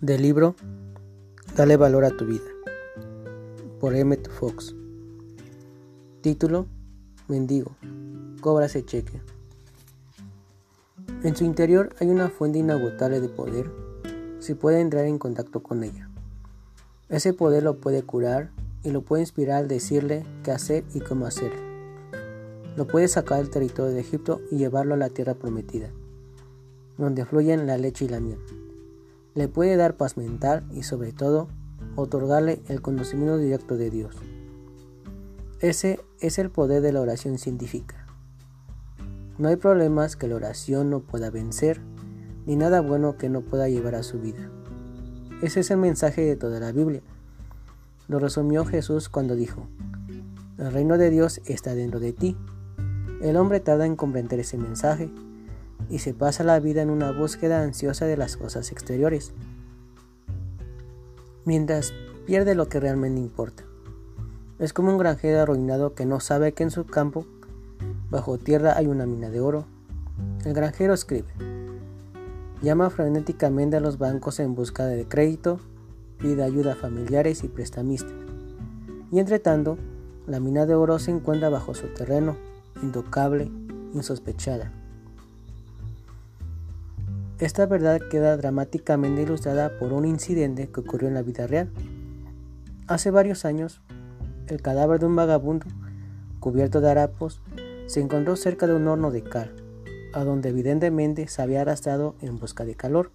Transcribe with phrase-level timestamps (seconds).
[0.00, 0.54] Del libro
[1.56, 2.44] Dale valor a tu vida
[3.80, 4.72] por Emmett Fox.
[6.20, 6.66] Título
[7.26, 7.74] Mendigo.
[8.40, 9.20] Cobra ese cheque.
[11.24, 13.72] En su interior hay una fuente inagotable de poder
[14.38, 16.08] si puede entrar en contacto con ella.
[17.08, 18.50] Ese poder lo puede curar
[18.84, 21.50] y lo puede inspirar al decirle qué hacer y cómo hacer.
[22.76, 25.90] Lo puede sacar del territorio de Egipto y llevarlo a la tierra prometida,
[26.98, 28.38] donde fluyen la leche y la miel
[29.38, 31.46] le puede dar paz mental y sobre todo
[31.94, 34.16] otorgarle el conocimiento directo de Dios.
[35.60, 38.04] Ese es el poder de la oración científica.
[39.38, 41.80] No hay problemas que la oración no pueda vencer,
[42.46, 44.50] ni nada bueno que no pueda llevar a su vida.
[45.40, 47.02] Ese es el mensaje de toda la Biblia.
[48.08, 49.68] Lo resumió Jesús cuando dijo,
[50.58, 52.36] el reino de Dios está dentro de ti.
[53.22, 55.12] El hombre tarda en comprender ese mensaje
[55.90, 59.32] y se pasa la vida en una búsqueda ansiosa de las cosas exteriores,
[61.44, 61.92] mientras
[62.26, 63.64] pierde lo que realmente importa.
[64.58, 67.24] Es como un granjero arruinado que no sabe que en su campo,
[68.10, 69.66] bajo tierra, hay una mina de oro.
[70.44, 71.28] El granjero escribe,
[72.60, 75.60] llama frenéticamente a los bancos en busca de crédito,
[76.18, 78.12] pide ayuda a familiares y prestamistas.
[79.10, 79.78] Y entre tanto,
[80.26, 82.36] la mina de oro se encuentra bajo su terreno,
[82.82, 83.50] intocable,
[83.94, 84.72] insospechada.
[87.40, 91.70] Esta verdad queda dramáticamente ilustrada por un incidente que ocurrió en la vida real.
[92.88, 93.80] Hace varios años,
[94.48, 95.66] el cadáver de un vagabundo,
[96.40, 97.40] cubierto de harapos,
[97.86, 99.54] se encontró cerca de un horno de cal,
[100.14, 103.12] a donde evidentemente se había arrastrado en busca de calor.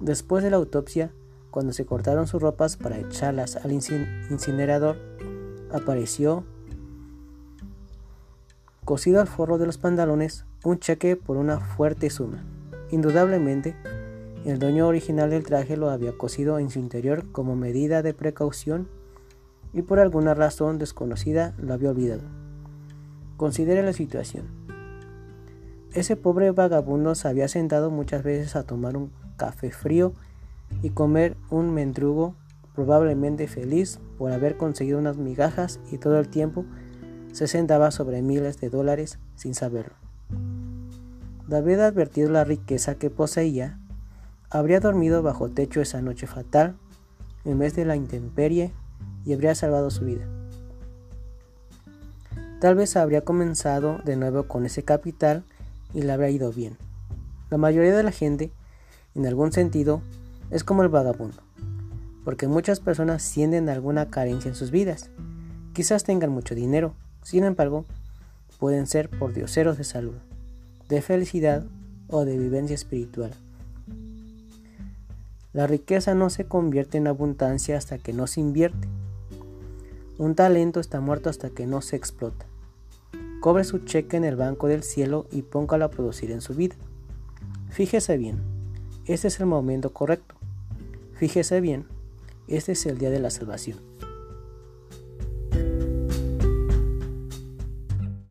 [0.00, 1.10] Después de la autopsia,
[1.50, 4.96] cuando se cortaron sus ropas para echarlas al incinerador,
[5.72, 6.44] apareció,
[8.84, 12.44] cosido al forro de los pantalones, un cheque por una fuerte suma.
[12.90, 13.76] Indudablemente,
[14.44, 18.88] el dueño original del traje lo había cosido en su interior como medida de precaución
[19.72, 22.22] y por alguna razón desconocida lo había olvidado.
[23.36, 24.46] Considere la situación.
[25.92, 30.12] Ese pobre vagabundo se había sentado muchas veces a tomar un café frío
[30.82, 32.34] y comer un mendrugo,
[32.74, 36.64] probablemente feliz por haber conseguido unas migajas y todo el tiempo
[37.32, 40.09] se sentaba sobre miles de dólares sin saberlo.
[41.50, 43.76] David advertido la riqueza que poseía,
[44.50, 46.76] habría dormido bajo techo esa noche fatal,
[47.44, 48.72] en vez de la intemperie,
[49.24, 50.28] y habría salvado su vida.
[52.60, 55.42] Tal vez habría comenzado de nuevo con ese capital
[55.92, 56.76] y le habría ido bien.
[57.50, 58.52] La mayoría de la gente,
[59.16, 60.02] en algún sentido,
[60.52, 61.42] es como el vagabundo,
[62.24, 65.10] porque muchas personas sienten alguna carencia en sus vidas.
[65.72, 66.94] Quizás tengan mucho dinero,
[67.24, 67.86] sin embargo,
[68.60, 70.14] pueden ser por dioseros de salud
[70.90, 71.64] de felicidad
[72.08, 73.32] o de vivencia espiritual.
[75.52, 78.88] La riqueza no se convierte en abundancia hasta que no se invierte.
[80.18, 82.44] Un talento está muerto hasta que no se explota.
[83.40, 86.74] Cobre su cheque en el banco del cielo y póngalo a producir en su vida.
[87.70, 88.40] Fíjese bien,
[89.06, 90.34] este es el momento correcto.
[91.14, 91.86] Fíjese bien,
[92.48, 93.78] este es el día de la salvación.